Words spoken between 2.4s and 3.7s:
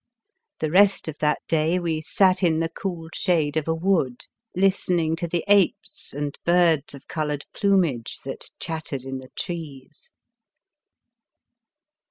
in 33 The Fearsome Island the cool shade of